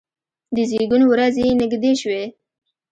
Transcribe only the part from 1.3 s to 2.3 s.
یې نږدې شوې.